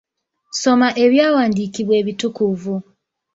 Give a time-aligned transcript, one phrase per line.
[0.61, 2.75] Soma ebyawandiikibwa ebitukuvu